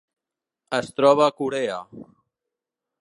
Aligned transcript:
Es 0.77 0.89
troba 1.01 1.27
a 1.27 1.35
Corea. 1.43 1.77